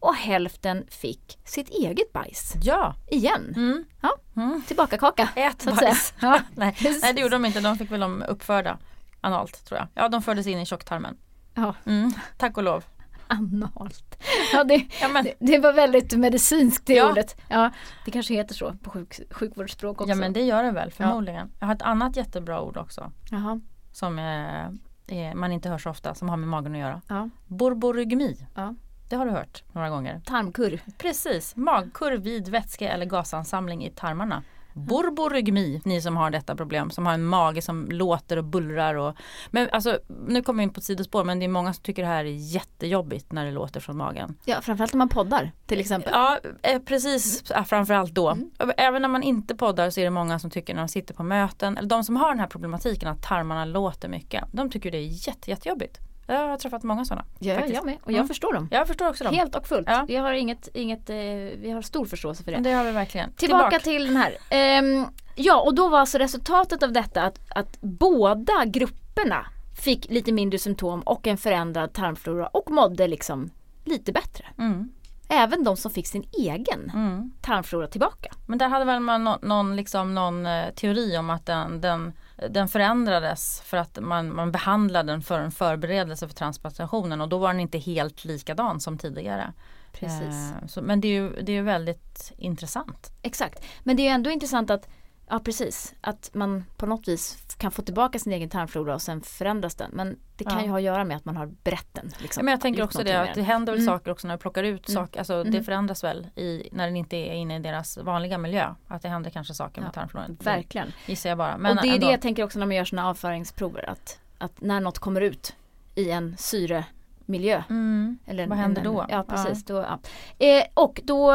[0.00, 2.52] och hälften fick sitt eget bajs.
[2.62, 2.94] Ja.
[3.10, 3.52] Igen.
[3.56, 3.84] Mm.
[4.02, 4.62] Ja, Mm.
[4.66, 5.28] tillbaka kaka.
[5.36, 6.14] Ät bajs.
[6.20, 6.40] Ja.
[6.54, 6.76] Nej.
[7.02, 8.78] Nej det gjorde de inte, de fick väl de uppförda
[9.20, 9.88] analt tror jag.
[9.94, 11.16] Ja de fördes in i tjocktarmen.
[11.54, 12.12] Ja, Mm.
[12.36, 12.84] Tack och lov.
[13.28, 14.22] analt.
[14.52, 17.10] Ja, det, Ja, det, det var väldigt medicinskt det Ja.
[17.10, 17.36] ordet.
[17.48, 17.70] Ja,
[18.04, 20.08] det kanske heter så på sjuk, sjukvårdsspråk också.
[20.10, 21.50] ja men det gör det väl förmodligen.
[21.58, 23.12] Jag har ett annat jättebra ord också.
[23.30, 23.60] Jaha,
[23.92, 27.00] Som eh, man inte hör så ofta, som har med magen att göra.
[27.08, 28.46] ja, Borborygmi.
[28.54, 28.74] ja.
[29.08, 30.20] Det har du hört några gånger.
[30.24, 30.80] Tarmkurr.
[30.98, 34.42] Precis, magkurv vid vätske eller gasansamling i tarmarna.
[34.76, 38.94] Borborygmi, ni som har detta problem, som har en mage som låter och bullrar.
[38.94, 39.16] Och,
[39.50, 42.02] men alltså, nu kommer jag in på ett sidospår men det är många som tycker
[42.02, 44.36] det här är jättejobbigt när det låter från magen.
[44.44, 46.12] Ja, framförallt när man poddar till exempel.
[46.14, 48.30] Ja, eh, precis, ja, framförallt då.
[48.30, 48.50] Mm.
[48.76, 51.22] Även när man inte poddar så är det många som tycker när de sitter på
[51.22, 54.98] möten, eller de som har den här problematiken att tarmarna låter mycket, de tycker det
[54.98, 56.00] är jätte, jättejobbigt.
[56.26, 57.24] Jag har träffat många sådana.
[57.38, 57.74] Ja, faktiskt.
[57.76, 57.96] jag med.
[58.02, 58.28] Och jag Mm.
[58.28, 58.68] förstår dem.
[58.70, 59.34] Jag förstår också dem.
[59.34, 59.88] Helt och fullt.
[59.90, 60.04] Ja.
[60.08, 61.16] Vi har inget, inget eh,
[61.58, 62.58] vi har stor förståelse för det.
[62.58, 63.32] Det har vi verkligen.
[63.32, 64.36] Tillbaka till den här.
[64.50, 69.46] Ehm, ja, och då var alltså resultatet av detta att, att båda grupperna
[69.82, 73.50] fick lite mindre symptom och en förändrad tarmflora och mådde liksom
[73.84, 74.44] lite bättre.
[74.58, 74.88] Mm,
[75.28, 77.32] Även de som fick sin egen mm.
[77.42, 78.32] tarmflora tillbaka.
[78.46, 82.12] Men där hade väl man nå- någon, liksom, någon eh, teori om att den, den,
[82.36, 87.38] den förändrades för att man, man behandlade den för en förberedelse för transplantationen och då
[87.38, 89.52] var den inte helt likadan som tidigare.
[89.92, 90.52] Precis.
[90.52, 93.12] Eh, så, men det är ju det är väldigt intressant.
[93.22, 93.64] Exakt.
[93.82, 94.88] Men det är ändå intressant att
[95.28, 99.20] Ja precis, att man på något vis kan få tillbaka sin egen tarmflora och sen
[99.22, 99.90] förändras den.
[99.92, 100.62] Men det kan Ja.
[100.64, 102.12] ju ha att göra med att man har brett den.
[102.18, 103.94] Liksom, Ja, men jag tänker också det att det händer väl Mm.
[103.94, 105.02] saker också när du plockar ut Mm.
[105.02, 105.18] saker.
[105.20, 105.64] Alltså det Mm.
[105.64, 108.74] förändras väl i, när den inte är inne i deras vanliga miljö.
[108.88, 110.36] Att det händer kanske saker med Ja, tarmfloran.
[110.40, 110.92] Verkligen.
[111.06, 111.58] Gissar jag bara.
[111.58, 112.06] Men och det är ändå.
[112.06, 113.90] det jag tänker också när man gör sådana avföringsprover.
[113.90, 115.56] Att, att när något kommer ut
[115.94, 117.62] i en syremiljö.
[117.70, 118.18] Mm.
[118.26, 119.06] Eller Vad händer en- då?
[119.08, 119.64] Ja precis.
[119.64, 119.98] Då, ja.
[120.46, 121.32] Eh, och då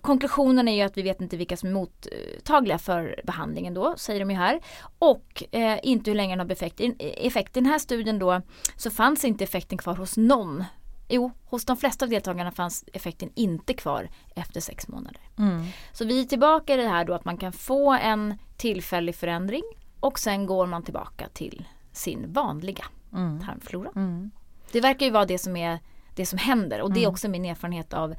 [0.00, 4.20] Konklusionen är ju att vi vet inte vilka som är mottagliga för behandlingen då, säger
[4.20, 4.60] de ju här.
[4.98, 6.80] Och eh, inte hur länge den har effekt.
[6.80, 7.56] I, effekt.
[7.56, 8.42] I den här studien då
[8.76, 10.64] så fanns inte effekten kvar hos någon.
[11.08, 15.20] Jo, hos de flesta av deltagarna fanns effekten inte kvar efter sex månader.
[15.38, 15.64] Mm.
[15.92, 19.62] Så vi är tillbaka i det här då att man kan få en tillfällig förändring
[20.00, 23.40] och sen går man tillbaka till sin vanliga Mm.
[23.46, 23.90] tarmflora.
[23.96, 24.30] Mm.
[24.72, 25.78] Det verkar ju vara det som är
[26.14, 27.12] det som händer och det är Mm.
[27.12, 28.14] också min erfarenhet av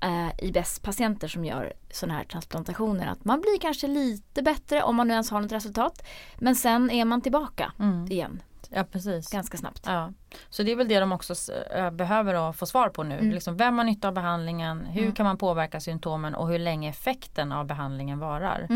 [0.00, 3.06] eh, IBS-patienter som gör sådana här transplantationer.
[3.06, 6.06] Att man blir kanske lite bättre om man nu ens har något resultat.
[6.38, 8.06] Men sen är man tillbaka Mm.
[8.12, 9.28] igen Ja precis.
[9.32, 9.82] ganska snabbt.
[9.86, 10.12] Ja.
[10.50, 11.34] Så det är väl det de också
[11.76, 13.14] äh, behöver få svar på nu.
[13.18, 13.30] Mm.
[13.30, 14.84] Liksom, vem har nytta av behandlingen?
[14.86, 15.14] Hur Mm.
[15.14, 18.66] kan man påverka symptomen och hur länge effekten av behandlingen varar?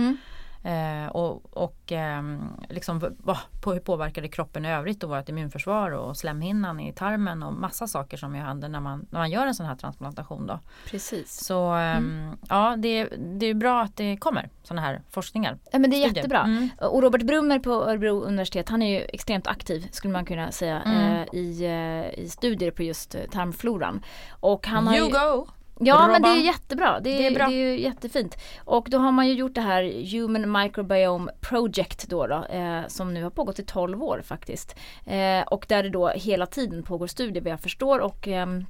[0.62, 1.04] Mm.
[1.04, 5.28] Eh, och och ehm, liksom, va, på hur påverkar det kroppen i övrigt och vårt
[5.28, 9.30] immunförsvar och slemhinnan i tarmen och massa saker som ju händer när man, när man
[9.30, 10.46] gör en sån här transplantation.
[10.46, 10.58] Då.
[10.86, 11.44] Precis.
[11.44, 13.04] Så ehm, ja, det,
[13.38, 15.58] det är bra att det kommer sådana här forskningar.
[15.72, 16.16] Ja, men det är studier.
[16.16, 16.40] jättebra.
[16.40, 16.68] Mm.
[16.80, 20.80] Och Robert Brummer på Örebro universitet han är ju extremt aktiv skulle man kunna säga
[20.80, 21.12] Mm.
[21.12, 24.02] eh, i, eh, i studier på just eh, tarmfloran.
[24.30, 25.46] Och han har You ju, go!
[25.82, 27.00] Ja men det är jättebra.
[27.00, 27.46] Det är, Det är bra.
[27.46, 28.36] det är jättefint.
[28.64, 33.14] Och då har man ju gjort det här Human Microbiome Project då, då eh, som
[33.14, 34.76] nu har pågått i 12 år faktiskt.
[35.06, 38.64] Eh, och där det då hela tiden pågår studier vad jag förstår och ehm,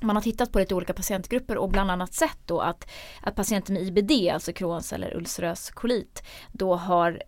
[0.00, 2.90] man har tittat på lite olika patientgrupper och bland annat sett då att,
[3.22, 7.22] att patienter med IBD, alltså Crohns eller ulcerös kolit, då har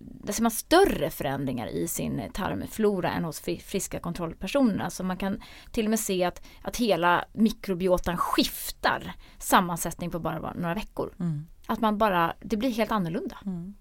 [0.00, 4.88] där ser man större förändringar i sin tarmflora än hos fri- friska kontrollpersoner.
[4.88, 10.52] Så man kan till och med se att, att hela mikrobiotan skiftar sammansättning på bara
[10.52, 11.14] några veckor.
[11.20, 11.46] Mm.
[11.66, 13.38] Att man bara, det blir helt annorlunda.
[13.46, 13.74] Mm.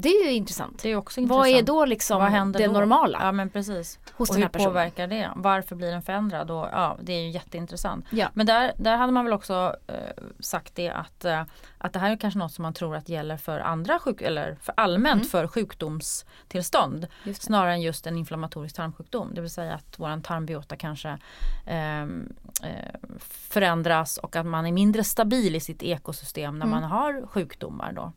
[0.00, 0.82] Det är ju intressant.
[0.82, 1.38] Det är också intressant.
[1.38, 2.72] Vad är då liksom det då?
[2.72, 3.98] normala Ja men precis.
[4.16, 4.70] hos Och den hur här personen?
[4.70, 5.30] påverkar det?
[5.36, 6.50] Varför blir den förändrad?
[6.50, 8.04] Och, ja, det är ju jätteintressant.
[8.10, 8.28] Ja.
[8.34, 9.94] Men där, där hade man väl också eh,
[10.40, 11.42] sagt det att, eh,
[11.78, 14.56] att det här är kanske något som man tror att gäller för andra sjuk eller
[14.62, 15.28] för allmänt Mm.
[15.28, 17.06] för sjukdomstillstånd.
[17.34, 19.34] Snarare än just en inflammatorisk tarmsjukdom.
[19.34, 21.18] Det vill säga att våran tarmbiota kanske
[21.66, 22.32] ehm,
[22.62, 26.80] eh, förändras och att man är mindre stabil i sitt ekosystem när Mm.
[26.80, 27.92] man har sjukdomar.
[27.92, 28.12] Då.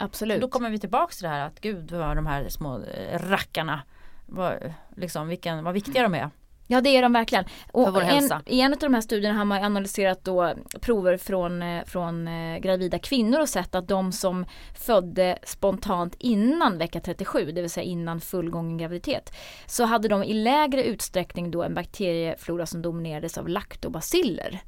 [0.00, 0.40] Absolut.
[0.40, 3.82] Då kommer vi tillbaks till det här att gud vad de här små eh, rackarna
[4.26, 6.30] vad, liksom, vilken, vad viktiga de är.
[6.66, 7.44] Ja det är de verkligen.
[7.72, 8.30] Och en.
[8.46, 12.58] I en av de här studierna har man analyserat då prover från, eh, från eh,
[12.58, 14.44] gravida kvinnor och sett att de som
[14.78, 19.32] födde spontant innan vecka 37, det vill säga innan fullgången graviditet,
[19.66, 24.60] så hade de i lägre utsträckning då en bakterieflora som dominerades av laktobaciller.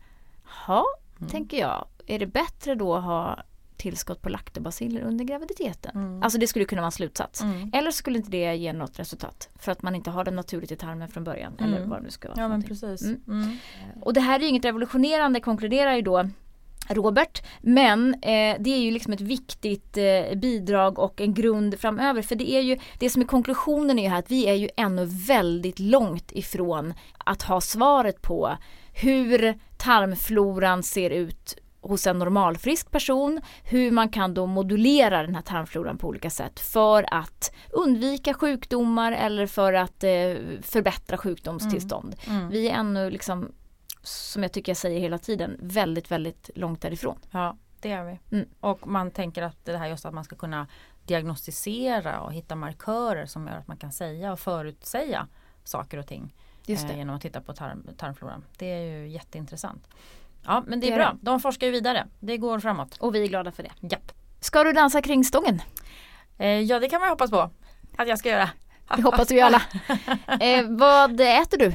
[0.66, 0.85] Ja,
[1.18, 1.31] Mm.
[1.31, 1.85] tänker jag.
[2.07, 3.42] Är det bättre då att ha
[3.83, 5.92] tillskott på laktobaciller under graviditeten?
[5.95, 6.23] Mm.
[6.23, 7.42] Alltså det skulle kunna vara en slutsats.
[7.42, 7.71] Mm.
[7.73, 9.49] Eller skulle inte det ge något resultat?
[9.59, 11.53] För att man inte har det naturligt i tarmen från början.
[11.59, 11.88] Eller Mm.
[11.90, 12.40] vad det nu ska vara.
[12.40, 13.03] Ja men precis.
[13.03, 13.21] Mm.
[13.29, 13.57] Mm.
[14.03, 16.29] Och det här är ju inget revolutionerande konkluderar ju då
[16.88, 22.23] Robert, men eh, det är ju liksom ett viktigt eh, bidrag och en grund framöver
[22.23, 24.68] för det är ju det som är konklusionen är ju här att vi är ju
[24.77, 28.57] ännu väldigt långt ifrån att ha svaret på
[28.95, 35.42] hur tarmfloran ser ut hos en normalfrisk person, hur man kan då modulera den här
[35.42, 42.16] tarmfloran på olika sätt för att undvika sjukdomar eller för att eh, förbättra sjukdomstillstånd.
[42.27, 42.49] Mm.
[42.49, 43.53] Vi är ännu liksom,
[44.03, 47.18] som jag tycker jag säger hela tiden, väldigt, väldigt långt därifrån.
[47.31, 48.37] Ja, det är vi.
[48.37, 48.49] Mm.
[48.61, 50.66] Och man tänker att det här just att man ska kunna
[51.07, 55.29] diagnostisera och hitta markörer som gör att man kan säga och förutsäga
[55.64, 56.35] saker och ting
[56.66, 58.45] Just eh, genom att titta på tarm, tarmfloran.
[58.59, 59.88] Det är ju jätteintressant.
[60.46, 62.07] Ja men det är, Det är bra, de forskar ju vidare.
[62.20, 62.96] Det går framåt.
[63.00, 63.70] Och vi är glada för det.
[63.81, 64.12] Japp.
[64.40, 65.62] Ska du dansa kring stången?
[66.38, 67.50] Eh, ja det kan man hoppas på
[67.96, 68.50] att jag ska göra.
[68.96, 69.62] Det hoppas vi alla.
[70.40, 71.72] Eh, vad äter du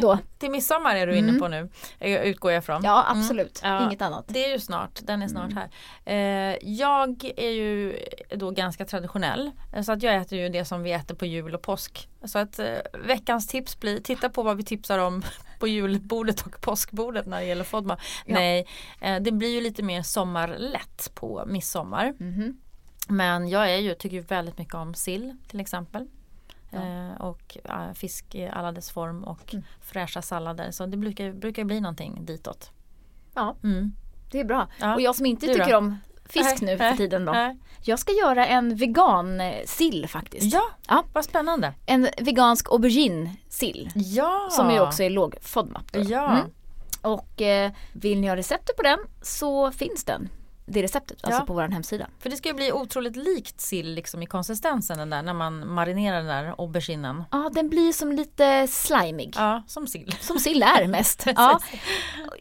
[0.00, 0.18] då?
[0.38, 1.40] Till midsommar är du inne Mm.
[1.40, 2.80] på nu, eh, utgår jag ifrån.
[2.84, 3.84] Ja absolut, Ja.
[3.86, 4.24] inget annat.
[4.28, 5.56] Det är ju snart, den är snart Mm.
[6.04, 6.50] här.
[6.52, 7.98] Eh, jag är ju
[8.36, 11.54] då ganska traditionell eh, så att jag äter ju det som vi äter på jul
[11.54, 12.08] och påsk.
[12.24, 12.66] Så att eh,
[13.06, 15.22] veckans tips blir, titta på vad vi tipsar om
[15.60, 17.98] på julbordet och påskbordet när det gäller FODMA.
[18.26, 18.34] Ja.
[18.34, 18.66] Nej,
[19.00, 22.14] eh, det blir ju lite mer sommarlätt på midsommar.
[22.18, 22.56] Mhm.
[23.10, 26.06] Men jag är ju, tycker ju väldigt mycket om sill till exempel.
[26.70, 26.78] Ja.
[26.78, 27.56] Eh, och
[27.94, 29.64] fisk i alla dess form och Mm.
[29.80, 30.70] fräscha sallader.
[30.70, 32.70] Så det brukar, brukar bli någonting ditåt.
[33.34, 33.56] Ja.
[33.62, 33.92] Mm.
[34.30, 34.68] Det är bra.
[34.80, 34.94] Ja.
[34.94, 37.32] Och jag som inte tycker om fisk Nej, nu för nej, tiden då.
[37.32, 37.56] nej.
[37.82, 40.54] Jag ska göra en vegan eh, sill faktiskt.
[40.54, 41.04] Ja, Ja.
[41.12, 41.74] vad spännande.
[41.86, 43.90] En vegansk aubergine-sill.
[43.94, 44.48] Ja.
[44.50, 45.92] Som ju också är låg FODMAP.
[45.92, 46.00] då.
[46.00, 46.30] Ja.
[46.30, 46.46] Mm.
[47.02, 50.28] Och eh, vill ni ha receptet på den så finns den.
[50.70, 51.46] Det receptet, alltså Ja.
[51.46, 52.06] på vår hemsida.
[52.18, 55.68] För det ska ju bli otroligt likt sill liksom i konsistensen den där när man
[55.74, 57.24] marinerar den där auberginen.
[57.30, 59.34] Ja, den blir som lite slimig.
[59.36, 60.14] Ja, som sill.
[60.20, 61.26] Som sill är mest.
[61.36, 61.60] ja.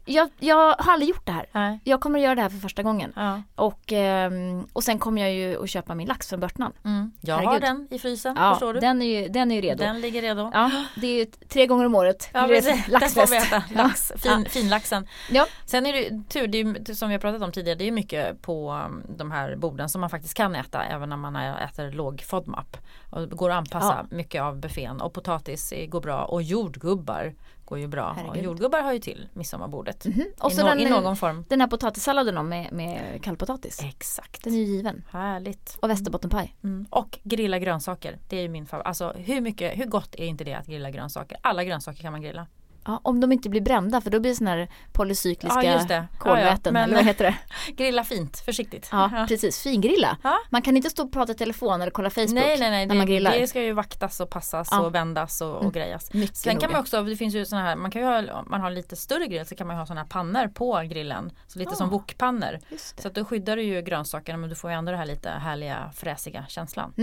[0.05, 1.45] jag, jag har aldrig gjort det här.
[1.51, 1.79] Nej.
[1.83, 3.13] Jag kommer att göra det här för första gången.
[3.15, 3.41] Ja.
[3.55, 6.73] Och, ehm, och sen kommer jag ju att köpa min lax från Börtnan.
[6.85, 7.11] Mm.
[7.21, 7.61] Jag har Herregud.
[7.61, 8.79] den i frysen, Ja, förstår du.
[8.79, 9.83] den är ju, den är ju redo.
[9.83, 10.51] Den ligger redo.
[10.53, 12.29] Ja, det är ju tre gånger om året.
[12.33, 12.71] Ja, precis.
[12.71, 13.31] Den får laxfest.
[13.33, 13.63] vi äta.
[13.75, 15.07] Lax, fin, Finlaxen.
[15.31, 15.45] Ja.
[15.65, 16.59] Sen är det ju tur, det
[16.89, 19.55] är som vi har pratat om tidigare, det är ju mycket på um, de här
[19.55, 22.77] borden som man faktiskt kan äta även när man äter låg FODMAP.
[23.09, 27.33] Och det går att anpassa mycket av buffén och potatis är- går bra och jordgubbar
[27.65, 28.17] går ju bra.
[28.29, 30.05] Och jordgubbar hör ju till midsommarbordet.
[30.05, 30.23] Mhm.
[30.39, 31.45] Och I, så no, den, I någon form.
[31.49, 33.83] den här potatissalladen med, med kallpotatis.
[33.83, 34.43] Exakt.
[34.43, 35.03] Den är ju given.
[35.11, 35.77] Härligt.
[35.81, 36.55] Och västerbottenpaj.
[36.63, 36.85] Mm.
[36.89, 38.17] Och grilla grönsaker.
[38.29, 38.87] Det är ju min favorit.
[38.87, 41.37] Alltså hur mycket, hur gott är inte det att grilla grönsaker?
[41.41, 42.47] Alla grönsaker kan man grilla.
[42.87, 45.93] Ja, om de inte blir brända för då blir det såna här polycykliska Ja, det.
[45.95, 47.35] Ja, kolväten ja, men- eller vad heter det?
[47.73, 48.89] Grilla fint, försiktigt.
[48.91, 49.61] Ja, precis.
[49.63, 50.17] Fingrilla.
[50.23, 50.37] Ja.
[50.49, 52.95] Man kan inte stå och prata i telefon eller kolla Facebook Nej nej nej, när
[52.95, 53.31] man det, grillar.
[53.31, 55.71] det ska ju vaktas och passas och vändas och, och Mm.
[55.71, 56.13] grejas.
[56.13, 58.47] Mycket Sen kan man också, det finns ju såna här, man kan ju ha, om
[58.49, 61.31] man har lite större grill så kan man ha såna här pannor på grillen.
[61.47, 62.59] Så lite som wokpannor.
[63.01, 65.29] Så att då skyddar du ju grönsakerna men du får ju ändå den här lite
[65.29, 66.93] härliga fräsiga känslan.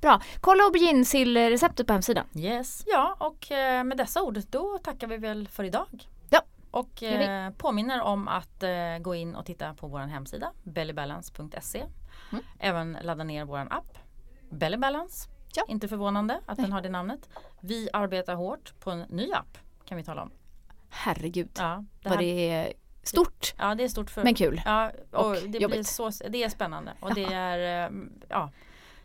[0.00, 0.20] Bra.
[0.40, 2.24] Kolla aubergine-receptet på hemsidan.
[2.36, 2.82] Yes.
[2.86, 6.08] Ja och eh, med dessa ord då tackar vi väl för idag.
[6.30, 6.42] Ja.
[6.70, 11.84] Och eh, påminner om att eh, gå in och titta på vår hemsida bellybalance.se.
[12.32, 12.44] Mm.
[12.58, 13.98] Även ladda ner vår app
[14.50, 15.28] Bellybalance.
[15.54, 15.64] Ja.
[15.68, 16.64] Inte förvånande att Nej.
[16.64, 17.28] den har det namnet.
[17.60, 20.30] Vi arbetar hårt på en ny app kan vi tala om.
[20.88, 24.62] Herregud Ja, det, vad det är stort ja, det är stort för men kul.
[24.64, 28.48] Ja, och, Och det, blir så, det är spännande och det är eh,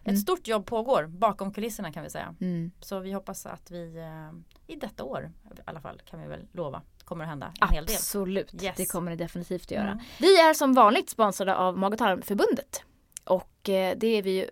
[0.06, 0.22] ett Mm.
[0.22, 2.36] stort jobb pågår bakom kulisserna kan vi säga.
[2.41, 2.72] Mm.
[2.82, 6.48] Så vi hoppas att vi eh, i detta år i alla fall kan vi väl
[6.52, 7.96] lova kommer att hända en hel del.
[7.96, 8.76] Absolut, Yes.
[8.78, 9.91] det kommer det definitivt att göra.
[9.91, 10.04] Mm.
[10.20, 12.84] Vi är som vanligt sponsrade av Mag och tarmförbundet.
[13.24, 14.50] Och eh, det är vi ju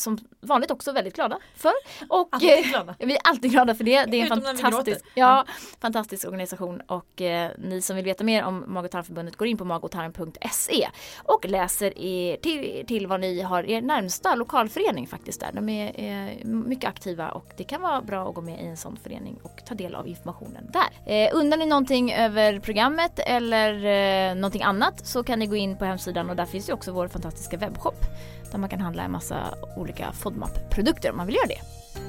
[0.00, 1.72] som vanligt också väldigt glada för.
[2.08, 2.94] Och Alltid eh, glada.
[2.98, 4.04] vi är alltid glada för det.
[4.04, 5.44] Det är en Utom fantastisk, ja,
[5.80, 9.56] fantastisk organisation och eh, ni som vill veta mer om Mag och tarmförbundet går in
[9.56, 10.88] på magotarm.se
[11.24, 15.50] och läser er till, till vad ni har er närmsta lokalförening faktiskt där.
[15.52, 18.76] De är, är mycket aktiva och det kan vara bra att gå med i en
[18.76, 21.14] sån förening och ta del av informationen där.
[21.26, 23.84] Eh, undrar ni någonting över programmet eller
[24.30, 26.92] eh, någonting annat så kan ni gå in på hemsidan och där finns ju också
[26.92, 28.04] vår fantastiska webbshop
[28.52, 31.60] där man kan handla en massa olika FODMAP-produkter om man vill göra det.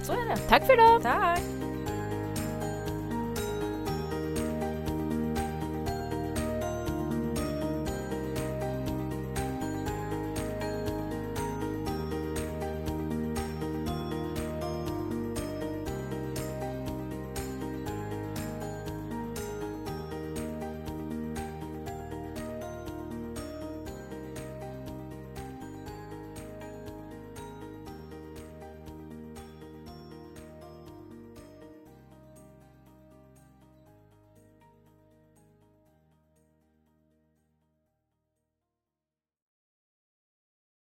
[0.06, 0.38] Så är det.
[0.38, 1.02] Tack för idag!
[1.02, 1.78] Tack!